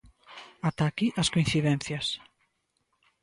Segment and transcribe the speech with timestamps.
[0.67, 2.05] Ata aquí as coincidencias.